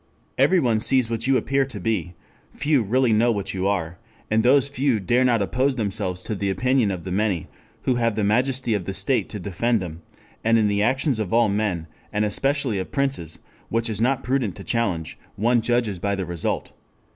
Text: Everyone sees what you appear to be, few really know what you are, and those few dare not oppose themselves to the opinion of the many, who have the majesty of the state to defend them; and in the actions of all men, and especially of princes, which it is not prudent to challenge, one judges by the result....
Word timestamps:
Everyone 0.35 0.79
sees 0.79 1.11
what 1.11 1.27
you 1.27 1.37
appear 1.37 1.63
to 1.63 1.79
be, 1.79 2.15
few 2.53 2.81
really 2.81 3.13
know 3.13 3.31
what 3.31 3.53
you 3.53 3.67
are, 3.67 3.99
and 4.31 4.41
those 4.41 4.67
few 4.67 4.99
dare 4.99 5.23
not 5.23 5.43
oppose 5.43 5.75
themselves 5.75 6.23
to 6.23 6.33
the 6.33 6.49
opinion 6.49 6.89
of 6.89 7.03
the 7.03 7.11
many, 7.11 7.47
who 7.83 7.93
have 7.97 8.15
the 8.15 8.23
majesty 8.23 8.73
of 8.73 8.85
the 8.85 8.95
state 8.95 9.29
to 9.29 9.39
defend 9.39 9.79
them; 9.79 10.01
and 10.43 10.57
in 10.57 10.67
the 10.67 10.81
actions 10.81 11.19
of 11.19 11.31
all 11.31 11.49
men, 11.49 11.85
and 12.11 12.25
especially 12.25 12.79
of 12.79 12.91
princes, 12.91 13.37
which 13.69 13.89
it 13.89 13.91
is 13.91 14.01
not 14.01 14.23
prudent 14.23 14.55
to 14.55 14.63
challenge, 14.63 15.19
one 15.35 15.61
judges 15.61 15.99
by 15.99 16.15
the 16.15 16.25
result.... 16.25 16.71